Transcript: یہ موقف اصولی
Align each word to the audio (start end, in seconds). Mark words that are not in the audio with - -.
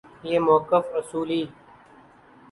یہ 0.23 0.39
موقف 0.39 0.85
اصولی 0.99 1.41